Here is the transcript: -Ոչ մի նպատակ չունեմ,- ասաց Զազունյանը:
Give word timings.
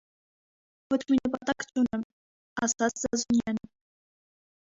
-Ոչ 0.93 0.97
մի 1.11 1.17
նպատակ 1.25 1.65
չունեմ,- 1.67 2.07
ասաց 2.67 3.05
Զազունյանը: 3.05 3.69